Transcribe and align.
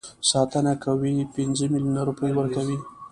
ساتنه 0.31 0.73
کوي 0.85 1.13
پنځه 1.35 1.65
میلیونه 1.73 2.01
روپۍ 2.09 2.31
ورکوي. 2.35 2.77